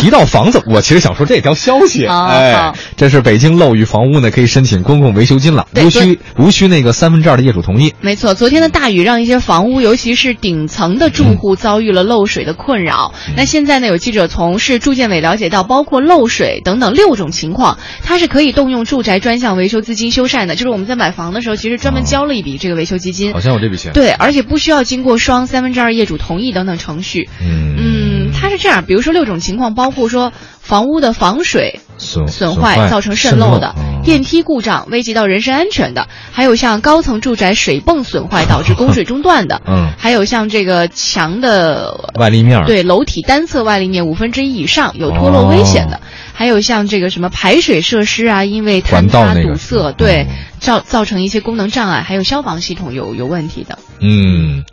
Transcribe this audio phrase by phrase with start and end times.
[0.00, 7.92] 提到房子，我其实想说这条消息，哎好，这是北京漏雨房屋呢，可以申请公共维修金了，无需无需那个三分之二的业主同意。
[8.00, 13.12] 没错，昨天的大雨让一些房屋，尤其是顶层的住户遭遇了漏水的困扰。
[13.36, 20.54] 那现在呢，有记者从市住建委了解到，包括漏水等等六种情况，它是可以动用住宅专项维修资金修缮的。
[20.56, 23.32] 就是我们在买房的时候，其实专门交了一笔这个维修基金。
[23.32, 23.92] 好像有这笔钱。
[23.92, 27.28] 对，而且不需要经过双三分之二业主同意等等程序。
[27.42, 34.00] 嗯嗯，它是这样，比如说六种情况，包括说房屋的防水损损坏造成渗漏的，嗯。
[34.02, 39.92] 电梯故障危及到人身安全的，还有像高层住宅水泵损坏导致供水中断的，嗯。
[39.98, 46.00] 还有像这个墙的外立面，对楼体单侧外立面五分之一以上有脱落危险的，哦。
[46.32, 53.78] 还有像这个什么排水设施啊，因为坍塌管道堵塞，对嗯，造造成一些功能障碍，还有消防系统有有问题的。
[54.00, 54.64] 嗯，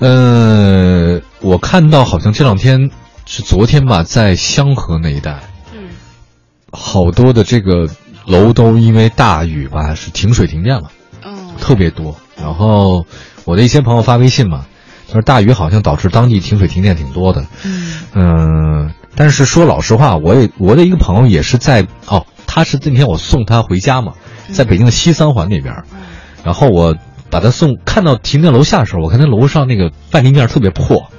[0.00, 0.75] 呃，
[1.46, 2.90] 我看到好像这两天
[3.24, 5.90] 是昨天吧，在香河那一带，嗯，
[6.72, 7.88] 好多的这个
[8.26, 10.90] 楼都因为大雨吧是停水停电了，
[11.24, 12.16] 嗯，特别多。
[12.36, 13.06] 然后
[13.44, 14.66] 我的一些朋友发微信嘛，
[15.06, 17.46] 他说大雨好像导致当地停水停电挺多的。
[17.62, 18.00] 嗯。
[18.12, 24.14] 嗯，但是说老实话，我也我的一个朋友也是在哦，他是那天我送他回家嘛，
[24.50, 25.84] 在北京的西三环那边，
[26.42, 26.96] 然后我
[27.30, 31.15] 把他送看到停电楼下的时候，我看他楼上那个外立面特别破，嗯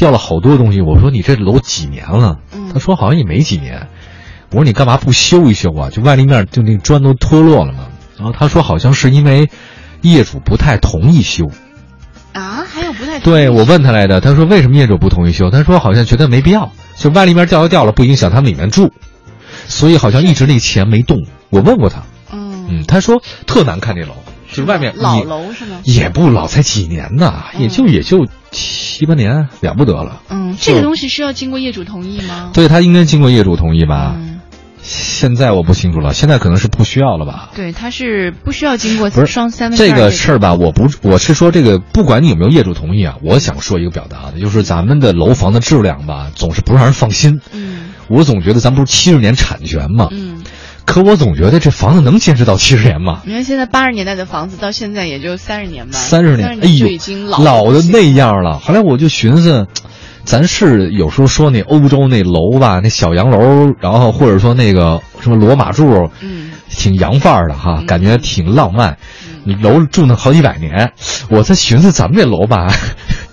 [0.00, 0.80] 掉了好多东西。
[0.80, 2.38] 我说你这楼几年了？
[2.54, 3.88] 嗯他说好像也没几年。
[4.50, 5.90] 我说你干嘛不修一修啊？
[5.90, 7.86] 就外立面就那砖都脱落了嘛。
[8.16, 9.50] 然后他说好像是因为
[10.00, 11.50] 业主不太同意修。
[12.32, 15.50] 啊，还有不太对我问他来的，他说为什么业主不同意修？
[15.50, 18.90] 他说好像觉得没必要，就外立面掉就掉了，不影响他们里面住，
[19.66, 21.26] 所以好像一直那钱没动。
[21.50, 24.14] 我问过他，嗯嗯，他说特难看这楼，
[24.50, 25.80] 就是外面老楼是吗？
[25.84, 30.20] 也不老，才几年呢，也就也就七八年，了不得了。
[30.28, 32.50] 嗯，这个东西需要经过业主同意吗？
[32.52, 34.14] 对他应该经过业主同意吧？
[34.16, 34.40] 嗯，
[34.82, 37.50] 现在我不清楚了，现在可能是不需要了吧？
[37.54, 47.40] 对，它是不需要经过不是双三分这个事儿吧，我不我是说这个，不管你有没有业主同意啊，我想说一个表达的，就是咱们的楼房的质量吧，总是不让人放心。
[47.52, 47.78] 嗯
[48.08, 50.29] 我总觉得咱不是七十年产权嘛，嗯，
[50.90, 53.20] 可我总觉得这房子能坚持到七十年吗？
[53.24, 58.58] 你看现在八十年代的房子到现在也就三十年吧，三十年，哎呦，就已经老老的的那样了。
[58.58, 59.68] 后来我就寻思，
[60.24, 68.98] 咱是有时候说那欧洲那楼吧，那小洋楼，然后或者说那个什么罗马柱，嗯挺洋范儿的哈，嗯感觉挺浪漫。
[69.44, 70.92] 你楼住那好几百年，
[71.28, 72.66] 我在寻思咱们这楼吧，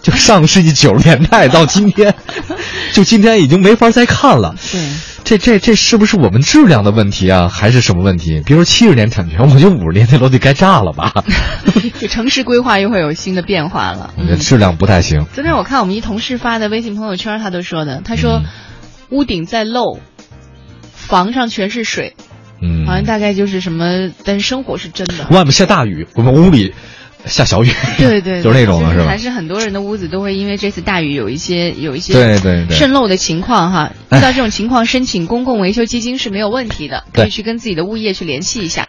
[0.03, 2.13] 就上个世纪九十年代到今天，
[2.93, 4.55] 就今天已经没法再看了。
[4.71, 4.79] 对，
[5.27, 8.41] 这这这是不是我们质量的问题啊，还是什么问题？
[8.45, 11.11] 比如说七十年产权，我觉得五十年那楼得该炸了吧？
[11.99, 14.13] 就城市规划又会有新的变化了。
[14.15, 15.25] 我觉得嗯，质量不太行。
[15.33, 18.45] 昨天我看我们一同事发的微信朋友圈，他都说的，他说嗯
[19.09, 19.99] 屋顶在漏，
[20.93, 22.15] 房上全是水，
[22.61, 25.27] 嗯，好像大概就是什么，但是生活是真的。
[25.31, 26.73] 外面下大雨，我们屋里
[27.27, 29.17] 下小雨，对对，就是那种的，是还？
[29.17, 33.91] 是很多人的屋子都会因为这次大雨有一些有一些对对对渗漏的情况哈。
[34.09, 38.85] 哎遇到这种情况，申请公共维修基金是没有问题的，可以去跟自己的物业去联系一下。